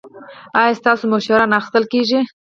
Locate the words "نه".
1.51-1.55